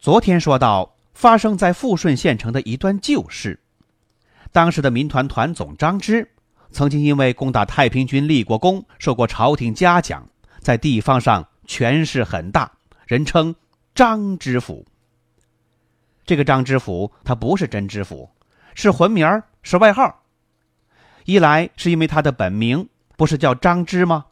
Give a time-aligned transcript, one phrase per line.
[0.00, 3.60] 昨天说到发生在富顺县城的一段旧事，
[4.50, 6.30] 当时的民团团总张芝，
[6.72, 10.26] 曾经因为攻打太平军立过功，受过朝廷嘉奖，
[10.60, 12.72] 在地方上权势很大，
[13.06, 13.54] 人称
[13.94, 14.86] 张知府。
[16.24, 18.30] 这个张知府他不是真知府，
[18.74, 20.22] 是魂名儿，是外号。
[21.26, 24.24] 一来是因为他的本名不是叫张芝吗？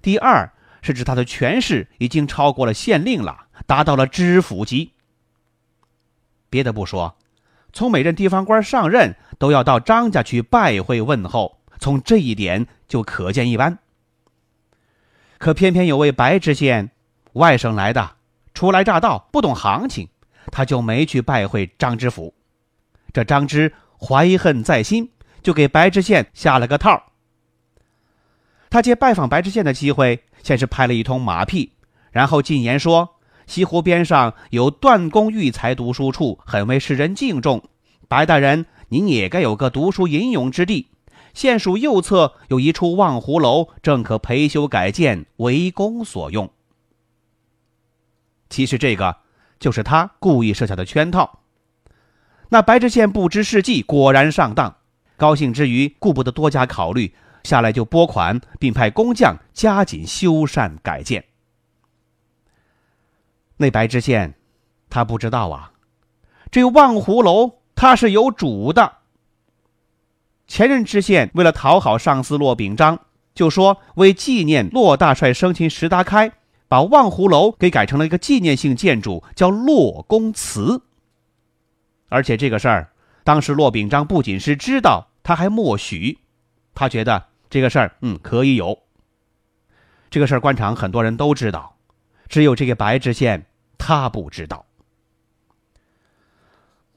[0.00, 0.50] 第二
[0.80, 3.48] 是指他的权势已经超过了县令了。
[3.66, 4.92] 达到了知府级。
[6.48, 7.16] 别的不说，
[7.72, 13.78] 从每任地方官上任都要到张家去拜会问候，从这一点就可见一斑。
[15.38, 16.90] 可偏偏有位白知县，
[17.34, 18.16] 外省来的，
[18.52, 20.08] 初来乍到，不懂行情，
[20.50, 22.34] 他就没去拜会张知府。
[23.12, 27.12] 这张芝怀恨在心，就给白知县下了个套。
[28.68, 31.72] 他借拜访白知县的机会，先是拍了一通马屁，
[32.10, 33.16] 然后进言说。
[33.50, 37.60] 西湖边上有段公育才读书处，很为世人敬重。
[38.06, 40.86] 白大人，您也该有个读书吟咏之地。
[41.34, 46.48] 县署右侧有一处望湖楼，正可培修改建，为公所用。
[48.48, 49.16] 其实这个
[49.58, 51.40] 就是他故意设下的圈套。
[52.50, 54.76] 那白知县不知是计，果然上当。
[55.16, 57.12] 高兴之余，顾不得多加考虑，
[57.42, 61.24] 下来就拨款，并派工匠加紧修缮改建。
[63.60, 64.32] 那白知县，
[64.88, 65.72] 他不知道啊，
[66.50, 68.90] 这望湖楼他是有主的。
[70.46, 73.00] 前任知县为了讨好上司骆秉章，
[73.34, 76.32] 就说为纪念骆大帅生擒石达开，
[76.68, 80.80] 把望湖楼给改成了一个纪念性建筑，叫骆公祠。
[82.08, 82.92] 而且这个事儿，
[83.24, 86.20] 当时骆秉章不仅是知道，他还默许，
[86.74, 88.78] 他觉得这个事儿，嗯，可以有。
[90.08, 91.76] 这个事儿官场很多人都知道，
[92.26, 93.44] 只有这个白知县。
[93.80, 94.66] 他不知道。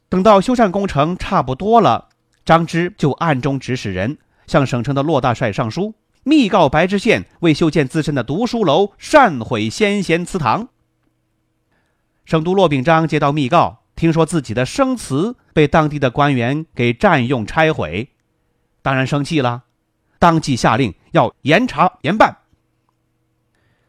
[0.09, 2.09] 等到修缮工程差不多了，
[2.45, 10.67] 张芝就暗中指使人向省城的骆大帅上书，密告白知县为修建自身的读书楼擅毁先贤祠堂。
[12.25, 18.11] 省督骆秉章接到密告，听说自己的生祠被当地的官员给占用拆毁，
[18.83, 19.63] 当然生气了，
[20.19, 22.37] 当即下令要严查严办。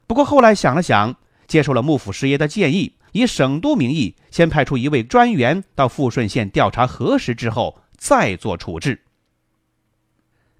[0.06, 1.16] 不过后来想了想。
[1.46, 9.00] 接受了幕府师爷的建议，以省督名义先派出一位专员到富顺县调查核实之后再做处置。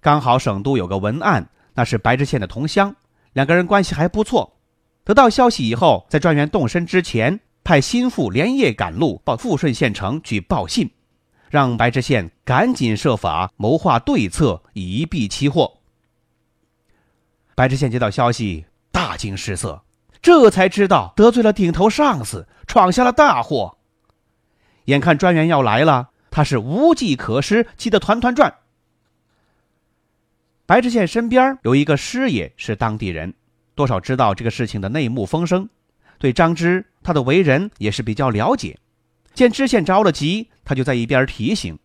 [0.00, 2.94] 刚好省督有个文案，那是白知县的同乡，
[3.32, 4.56] 两个人关系还不错。
[5.04, 10.90] 得到消息以后，在专员动身之前，派心腹连夜赶路到富顺县城去报信，
[11.50, 15.78] 让白知县赶紧设法谋划对策，以避其祸。
[17.54, 19.82] 白知县接到消息，大惊失色。
[20.24, 23.76] 这才知道得罪了顶头上司，闯下了大祸。
[24.86, 28.54] 眼看专员要来了，他是无计可施，气得团团转。
[30.64, 33.34] 白知县身边有一个师爷，是当地人，
[33.74, 35.68] 多少知道这个事情的内幕风声，
[36.18, 38.78] 对张芝他的为人也是比较了解。
[39.34, 41.78] 见知县着了急，他就在一边提醒：“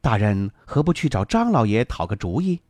[0.00, 2.62] 大人何不去找张老爷讨个主意？”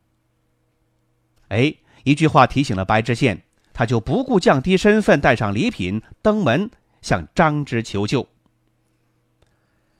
[1.47, 3.41] 哎，一句话提醒了白知县。
[3.75, 6.71] 他就不顾降低身份，带上礼品登门
[7.01, 8.25] 向张芝求救。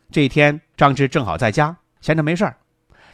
[0.09, 2.55] 这一天，张芝正好在家，闲着没事儿，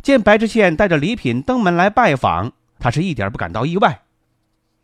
[0.03, 4.03] 见白知县带着礼品登门来拜访，他是一点不感到意外。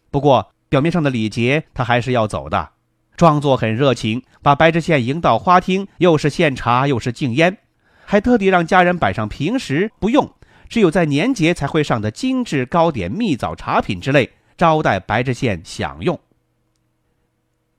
[0.10, 2.70] 不过，表面上的礼节他还是要走的，
[3.16, 7.56] 装作很热情，把白知县迎到花厅，又是献茶又是敬烟，
[8.04, 10.34] 还特地让家人摆上平时不用，
[10.68, 14.32] 只有在年节才会上的精致糕点、蜜枣茶品之类。
[14.58, 16.20] 招待白知县享用。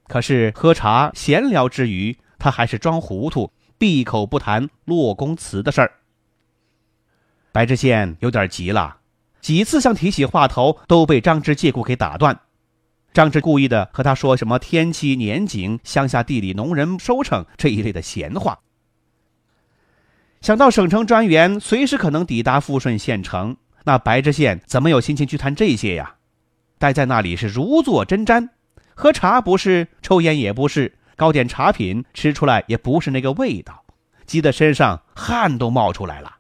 [0.07, 5.93] 可是喝茶闲聊之余，他还是装糊涂，闭口不谈骆公祠的事儿。
[7.53, 8.99] 白知县有点急了，
[9.41, 12.41] 几次想提起话头，都被张芝借故给打断。
[13.13, 18.61] 张芝故意的和他说什么天气、年景、乡下地里、农人收成这一类的闲话。
[20.41, 26.15] 想到省城专员随时可能抵达富顺县城，那白知县怎么有心情去谈这些呀？
[26.79, 28.49] 待在那里是如坐针毡，
[28.95, 33.85] 喝茶不是，抽烟也不是，糕点茶品吃出来也不是那个味道，
[34.27, 36.37] 急得身上汗都冒出来了。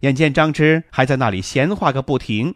[0.00, 2.54] 眼见张芝还在那里闲话个不停，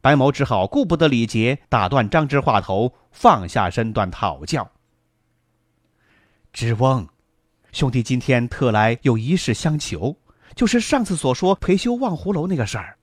[0.00, 4.68] 白某只好顾不得礼节，打断张芝话头，放下身段讨教
[6.52, 7.06] ：“知翁，
[7.70, 10.16] 兄弟今天特来有一事相求，
[10.56, 12.97] 就是上次所说培修望湖楼那个事儿。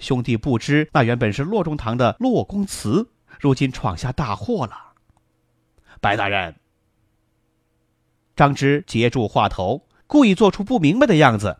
[0.00, 3.08] 兄弟不知，那原本是洛中堂的骆公祠，
[3.38, 4.94] 如今闯下大祸了。”
[6.02, 6.56] 白大人，
[8.34, 11.58] 张芝截住话头，故意做出不明白的样子。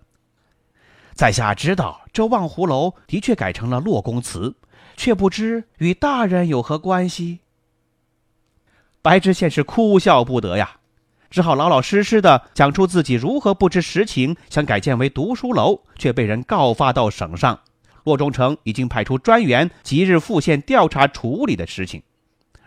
[1.14, 4.56] 在下知道这望湖楼的确改成了骆公祠，
[4.96, 7.40] 却不知与大人有何关系。
[9.02, 10.78] 白知县是哭笑不得呀，
[11.28, 17.60] 只好老老实实的讲出自己如何不知实情，想改建为读书楼，却被人告发到省上。
[18.10, 22.02] 骆中丞已经派出专员即日赴县调查处理的事情。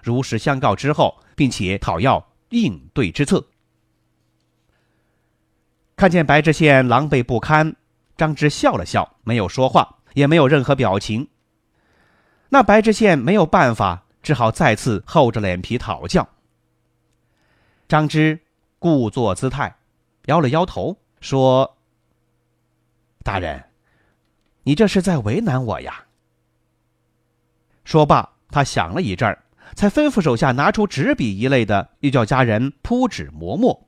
[0.01, 3.45] 如实相告之后，并且讨要应对之策。
[5.97, 7.75] 看见白知县狼狈不堪。
[8.15, 11.27] 张芝笑了笑，没有说话，也没有任何表情。
[12.47, 16.25] 那白知县没有办法，只好再次厚着脸皮讨教。
[17.89, 18.39] 张芝
[18.79, 19.75] 故作姿态，
[20.27, 21.75] 摇了摇头，说
[23.23, 23.63] ：“大人，
[24.63, 26.05] 你这是在为难我呀。”
[27.85, 29.43] 说罢，他想了一阵儿，
[29.75, 33.87] 才吩咐手下拿出纸笔一类的，又叫家人铺纸磨墨。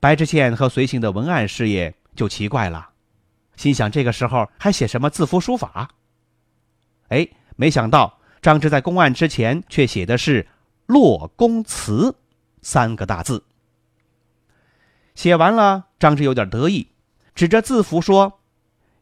[0.00, 1.94] 白知县和随行的文案事业。
[2.14, 2.90] 就奇怪了，
[3.56, 5.88] 心想这个时候还写什么字符书法？
[7.08, 7.26] 哎，
[7.56, 10.46] 没想到张芝在公案之前却写的是
[10.84, 12.14] “落公祠”
[12.60, 13.46] 三个大字。
[15.14, 16.88] 写完了，张芝有点得意，
[17.34, 18.40] 指着字符说：“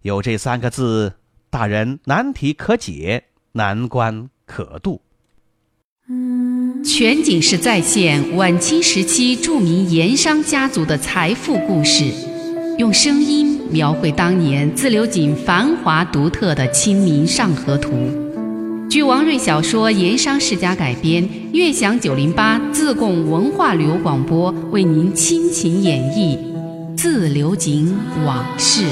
[0.03, 1.15] 有这三个字，
[1.51, 5.01] 大人难题可解，难关可渡。”
[6.85, 12.05] 全景式再现晚清时期著名盐商家族的财富故事。
[12.79, 17.91] 用声音描绘当年自流井繁华独特的《清明上河图》。
[18.89, 26.37] 据王瑞小说《盐商世家》改编，悦享九零八自贡文化旅游广播为您倾情演绎
[26.97, 27.95] 《自流井
[28.25, 28.83] 往事》。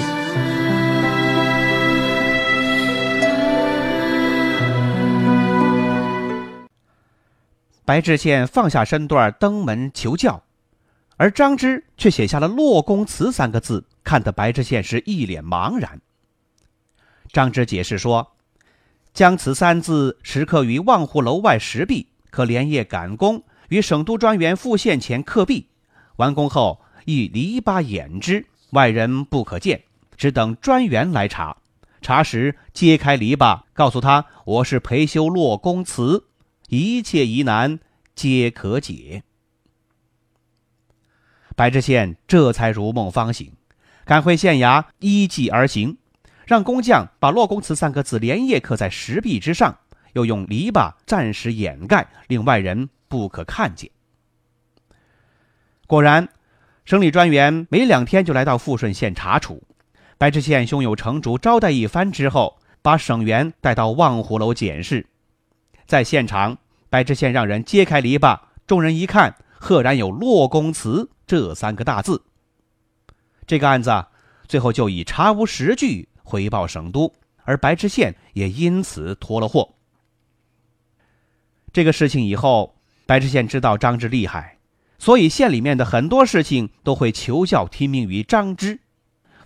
[7.89, 10.43] 白知县放下身段登门求教。
[11.17, 15.99] 而张芝却写下了“骆公祠”三个字，看得白知县是一脸茫然。
[17.33, 18.33] 张芝解释说
[19.15, 25.69] ：“将此三字石刻于望湖楼外石壁，可连夜赶工，与省督专员赴县前刻壁。
[26.17, 29.85] 完工后，以篱笆掩之，外人不可见，
[30.15, 31.57] 只等专员来查。
[32.03, 36.27] 查时揭开篱笆，告诉他我是培修骆公祠，
[36.69, 37.81] 一切疑难
[38.15, 39.23] 皆可解。”
[41.57, 43.53] 白知县这才如梦方醒，
[44.05, 45.99] 赶回县衙依计而行，
[46.47, 49.79] 让工匠把“洛公祠”三个字连夜刻在石壁之上，
[50.13, 53.91] 又用篱笆暂时掩盖，令外人不可看见。
[55.89, 56.29] 果然，
[56.85, 59.63] 省里专员没两天就来到富顺县查处。
[60.17, 65.07] 白知县胸有成竹招待一番之后，把省员带到望湖楼检视。
[65.89, 66.59] 在现场，
[66.91, 71.09] 白知县让人揭开篱笆，众人一看，赫然有“骆公祠”。
[71.27, 72.23] 这三个大字，
[73.47, 74.05] 这个案子
[74.47, 77.11] 最后就以查无实据回报省督，
[77.45, 79.77] 而白知县也因此脱了祸。
[81.73, 84.59] 这个事情以后，白知县知道张芝厉害，
[84.99, 88.79] 所以县里面的很多事情都会求教听命于张芝，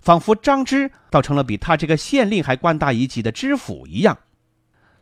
[0.01, 4.17] 仿佛张芝倒成了比他这个县令还官大一级的知府一样。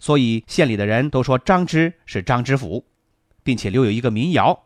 [0.02, 2.88] 所以县里的人都说张芝是张知府，
[3.44, 4.66] 并且留有一个民谣。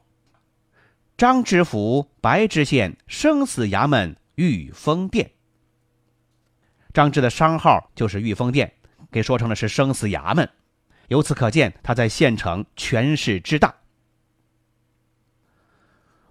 [1.18, 5.32] 张知府，白知县，生死衙门御风殿。
[6.94, 8.72] 张芝的商号就是御风殿，
[9.12, 10.50] 给说成了是生死衙门。
[11.10, 13.75] 由此可见，他在县城权势之大。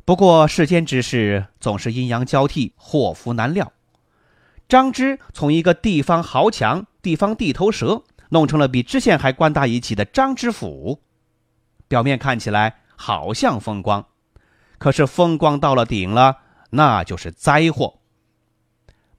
[0.07, 3.71] 不过世间之事总是阴阳交替，祸福难料。
[4.67, 8.03] 张芝从一个地方豪强、地方地头蛇，
[8.35, 11.01] 弄成了比知县还官大一级的张知府。
[11.87, 14.05] 表面看起来好像风光。
[14.79, 16.39] 可是风光到了顶了，
[16.71, 18.01] 那就是灾祸。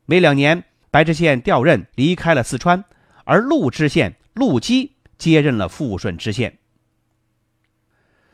[0.05, 2.83] 没两年，白知县调任离开了四川，
[3.23, 6.59] 而陆知县陆基接任了富顺知县。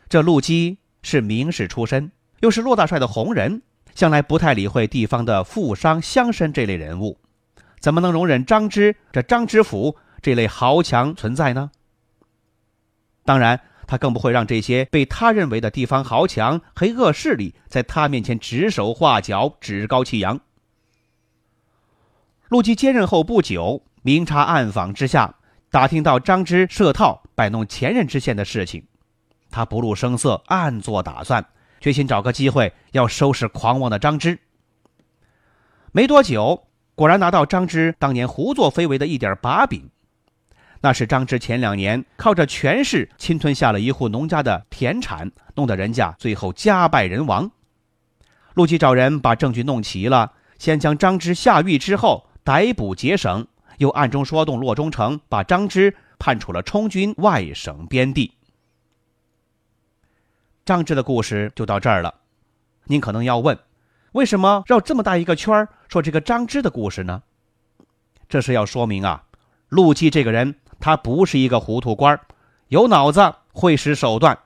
[0.10, 3.62] 这陆基是名士出身，又是骆大帅的红人，
[3.94, 7.20] 向来不太理会地方的富商乡绅这类人物，
[7.80, 11.72] 怎么能容忍张芝这张知府这类豪强存在呢？
[13.25, 13.60] 当然。
[13.88, 20.40] 他更不会让这些被他认为的地方豪强、黑恶势力在他面前指手画脚、趾高气扬。
[22.48, 25.36] 陆基接任后不久，明察暗访之下，
[25.70, 28.86] 打听到张芝设套摆弄前任知县的事情，
[29.50, 31.46] 他不露声色，暗做打算，
[31.82, 34.40] 决心找个机会要收拾狂妄的张芝。
[35.92, 39.90] 没多久，果然拿到张芝当年胡作非为的一点把柄。
[40.84, 47.52] 那是张芝前两年靠着权势侵吞下了一户农家的田产，弄得人家最后家败人亡。
[48.56, 53.48] 陆基找人把证据弄齐了，先将张芝下狱之后逮捕结省，
[53.78, 58.34] 又暗中说动洛中丞把张芝判处了充军外省边地。
[60.66, 62.16] 张芝的故事就到这儿了。
[62.86, 63.60] 您可能要问，
[64.14, 67.22] 为什么绕这么大一个圈说这个张芝的故事呢？
[68.28, 69.26] 这是要说明啊，
[69.70, 70.56] 陆基这个人。
[70.82, 72.20] 他不是一个糊涂官
[72.68, 74.38] 有脑子，会使手段。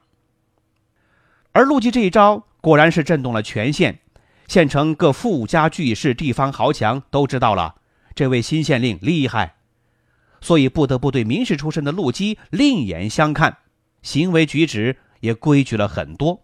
[1.54, 4.00] 而陆基这一招果然是震动了全县，
[4.48, 7.75] 县城各富家巨士、地方豪强都知道了
[8.13, 9.56] 这位新县令厉害，
[10.42, 13.58] 所以不得不对民事出身的陆基另眼相看，
[14.01, 16.42] 行为举止也规矩了很多。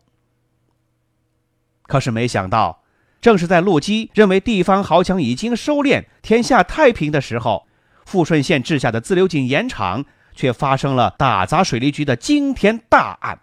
[1.84, 2.84] 可是没想到，
[3.20, 7.68] 正是在陆基认为地方豪强已经收敛，天下太平的时候。
[8.12, 10.04] 富顺县治下的自流井盐场
[10.36, 13.40] 却发生了打砸水利局的惊天大案，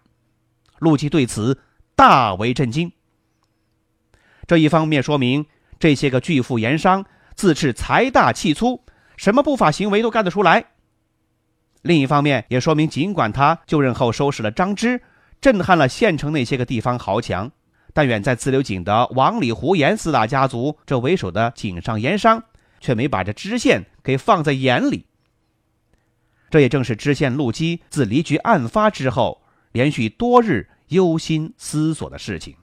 [0.78, 1.58] 陆基对此
[1.96, 2.92] 大为震惊。
[4.46, 5.46] 这一方面说明
[5.78, 8.84] 这些个巨富盐商自恃财大气粗，
[9.16, 10.60] 什么不法行为都干得出来；
[11.80, 15.00] 另一方面也说明，尽管他就任后收拾了张芝，
[15.40, 17.50] 震撼了县城那些个地方豪强，
[17.94, 22.42] 但远在自流井的王李胡盐四大家族这为首的井上盐商。
[22.80, 25.06] 却没把这知县给放在眼里。
[26.50, 29.42] 这也正是知县陆基自离局案发之后，
[29.73, 32.54] 连续多日忧心思索的事情。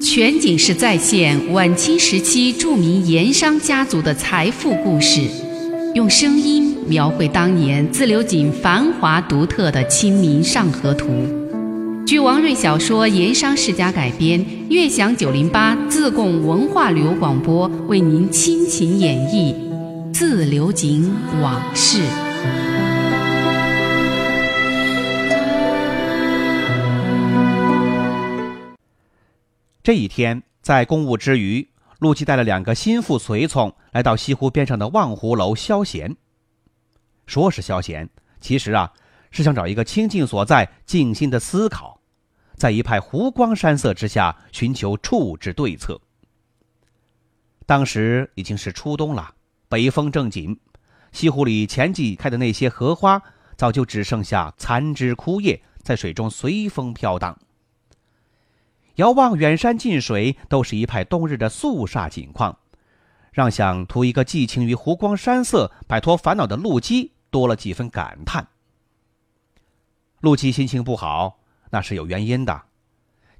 [0.00, 5.20] 全景式再现晚清时期著名盐商家族的财富故事，
[5.94, 11.08] 用声音描绘当年自流井繁华独特的《清明上河图》。
[12.08, 19.54] 据王瑞小说《盐商世家》改编，悦享九零八自贡文化旅游广播为您倾情演绎
[20.14, 21.98] 《自流井往事》。
[29.82, 36.16] 这一天，在公务之余，陆基带了两个心腹随从来到西湖边上的望湖楼消闲。
[37.26, 38.08] 说是消闲，
[38.40, 38.94] 其实啊，
[39.30, 41.97] 是想找一个清静所在，静心的思考。
[42.58, 45.98] 在一派湖光山色之下，寻求处置对策。
[47.64, 49.32] 当时已经是初冬了，
[49.68, 50.58] 北风正紧，
[51.12, 53.22] 西湖里前季开的那些荷花，
[53.56, 57.38] 早就只剩下残枝枯叶，在水中随风飘荡。
[58.96, 62.58] 遥望远山近水，都是一派冬日的肃杀景况，
[63.30, 68.48] 让想图一个寄情于湖光山色、摆脱烦恼的陆基多了几分感叹。
[70.20, 71.37] 陆基心情不好。
[71.70, 72.62] 那是有原因的。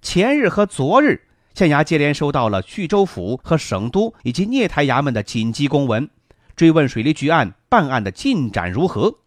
[0.01, 1.23] 前日和昨日，
[1.55, 6.09] 县衙接连收到了徐州府和省都以及聂台衙门的紧急公文，
[6.55, 9.19] 追问水利局案办案的进展如何。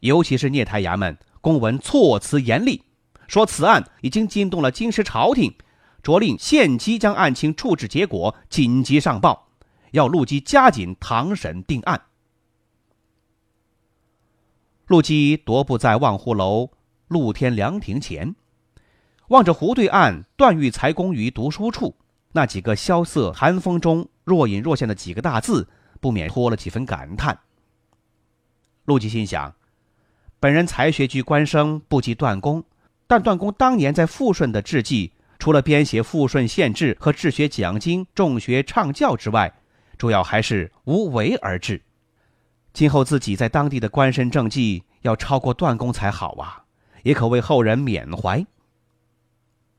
[0.00, 2.82] 尤其是聂台衙门公文措辞严厉，
[3.28, 5.54] 说此案已经惊动了京师朝廷，
[6.02, 9.48] 着令限期将案情处置结果紧急上报，
[9.92, 12.02] 要陆基加紧堂审定案。
[14.86, 16.70] 陆基踱步在望湖楼。
[17.08, 18.34] 露天凉亭前，
[19.28, 21.96] 望着湖对岸段玉裁公于读书处
[22.32, 25.68] 那几个萧瑟寒风中若隐若现的几个大字，
[26.00, 27.38] 不免多了几分感叹。
[28.84, 29.54] 陆基心想，
[30.40, 32.64] 本人才学居官生，不及段公，
[33.06, 39.54] 但段公当年在富顺的志记，除了编写富顺县志和治学讲经、重学唱教之外，
[39.96, 41.80] 主要还是无为而治。
[42.72, 46.63] 今后自己在当地的官身政绩要超过段公才好啊！
[47.04, 48.44] 也可为后人缅怀。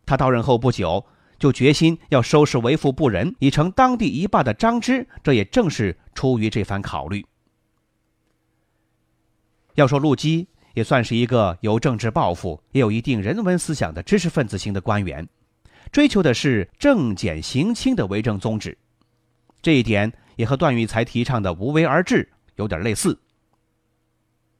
[0.05, 1.05] 他到任后不久，
[1.37, 7.25] 就决心要收拾为富不仁、已成当地一霸的张芝，这也正是出于这番考虑。
[9.73, 15.27] 要说陆基也算是一个有政治抱负、也有一定人文思想的知识分子型的官员，
[15.91, 18.77] 追求的是政简刑轻的为政宗旨，
[19.61, 23.19] 这一点也和段玉裁提倡的无为而治有点类似。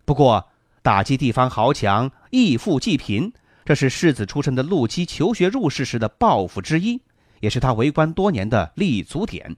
[0.04, 0.50] 不过，
[0.82, 3.32] 打击地方豪强，义富济贫，
[3.64, 7.02] 这是世子出身的陆基求学入仕时的抱负之一，
[7.40, 9.56] 也是他为官多年的立足点。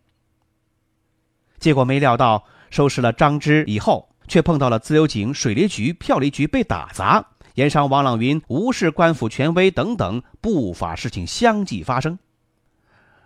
[1.60, 12.19] 结果没料到，收拾了张芝以后，却碰到了自由井、水利局、票厘局被打砸，盐商王朗云无视官府权威等等不法事情相继发生，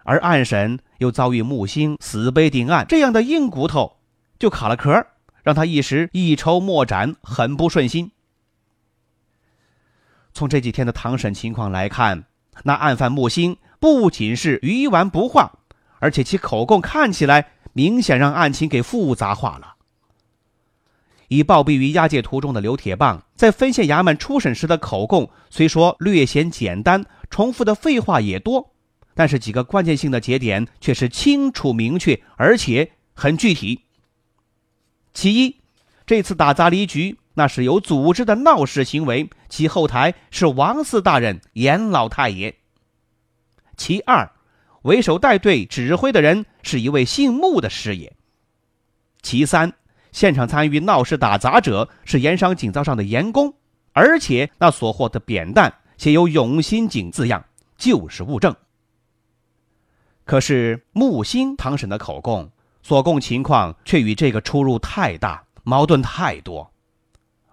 [0.04, 3.98] 而案审又遭遇木星死背定案这样的硬骨头，
[4.40, 5.06] 就卡了壳，
[5.44, 8.12] 让他一时一筹莫展，很不顺心。
[10.34, 12.26] 从这几天的堂审情况来看，
[12.64, 15.52] 那案犯木星不仅是鱼丸不化，
[16.00, 19.76] 而且其口供看起来明显让案情给复杂化了。
[21.28, 28.74] 以暴毙于押解途中的刘铁棒，在分县衙门初审时的口供虽说略显简单，重复的废话也多，
[29.16, 33.86] 但是几个关键性的节点却是清楚明确，而且很具体。
[35.14, 35.56] 其一，
[36.06, 42.56] 这次打砸离局，那是有组织的闹事行为，其后台是王四大人、严老太爷。
[43.76, 44.32] 其二，
[44.84, 48.16] 为首带队指挥的人是一位姓穆的师爷。
[49.24, 49.74] 其三。
[50.12, 53.56] 现场参与闹事打砸者是盐商井灶上的盐工，
[53.94, 57.44] 而且那所获的扁担写有“永兴井”字样，
[57.76, 58.56] 就是物证。
[60.26, 62.52] 可是木星堂审的口供
[62.84, 66.72] 所供情况却与这个出入太大，矛盾太多。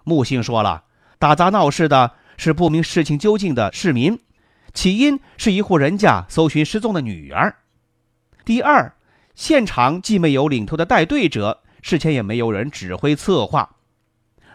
[0.09, 0.85] 木星说了，
[1.19, 4.19] 打砸闹事的是不明事情究竟的市民，
[4.73, 7.55] 起因是一户人家搜寻失踪的女儿。
[8.45, 8.95] 第二，
[9.35, 11.61] 现场既没有领头的带队者。
[11.81, 13.77] 事前也没有人指挥策划。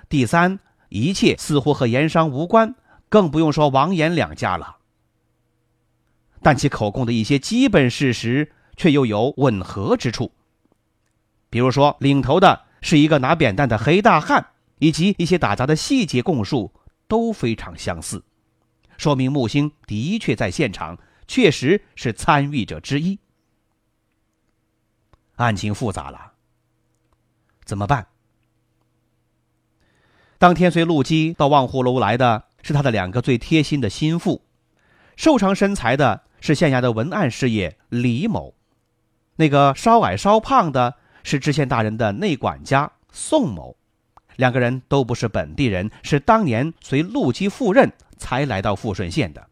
[0.09, 2.75] 第三，一切似乎和盐商无关，
[3.07, 4.75] 更不用说王岩两家了。
[6.41, 10.33] 但其口供的一些基本事实却又有吻合之处。
[11.49, 14.47] 比如说，领头的是一个拿扁担的黑大汉，
[14.83, 16.73] 以及一些打杂的细节供述
[17.07, 18.21] 都非常相似，
[18.97, 23.17] 说明木星的确在现场，确实是参与者之一。
[25.37, 26.33] 案情复杂了。
[27.63, 28.07] 怎么办？
[30.37, 34.41] 当天随陆基到望湖楼来的是他的两个最贴心的心腹，
[35.15, 38.53] 瘦长身材的是县衙的文案事业李某，
[39.37, 43.77] 那个稍矮稍胖的是知县大人的内管家宋某，
[44.35, 49.47] 两个人都不是本地人，是当年随陆基赴任才来到富顺县的。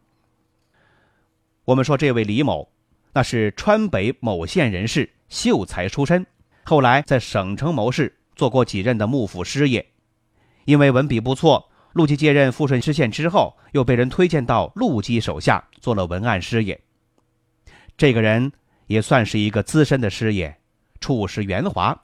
[1.64, 2.72] 我们说这位李某，
[3.12, 6.26] 那是川北某县人士，秀才出身。
[6.64, 9.86] 后来在省城谋事，做过几任的幕府师爷，
[10.64, 16.80] 因为文笔不错，陆基接任富顺知县之后，又被人推荐到陆基手下做了文案师爷。
[17.96, 18.52] 这个人
[18.86, 20.56] 也算是一个资深的师爷，
[21.00, 22.02] 处事圆滑，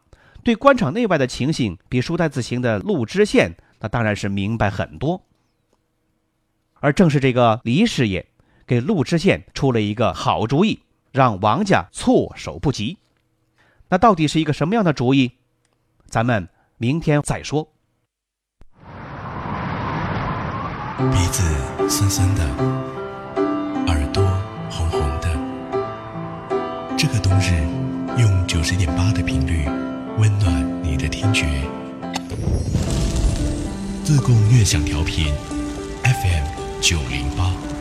[0.48, 5.22] 对官场内外的情形比书呆子型的陆知县那当然是明白很多。
[6.80, 8.26] 而正是这个李师爷，
[8.66, 10.80] 给陆知县出了一个好主意，
[11.12, 12.96] 让王家措手不及。
[13.90, 15.32] 那到底是一个什么样的主意？
[16.06, 17.70] 咱们明天再说。
[20.96, 21.42] 鼻子
[21.90, 22.42] 酸酸的，
[23.86, 24.24] 耳朵
[24.70, 25.28] 红红的。
[26.96, 27.52] 这个冬日，
[28.18, 29.68] 用九十点八的频率
[30.18, 31.46] 温暖你的听觉。
[34.04, 35.32] 自贡悦享调频
[36.02, 37.77] ，FM 九零八。